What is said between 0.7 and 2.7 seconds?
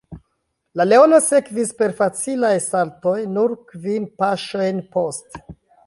La leono sekvis per facilaj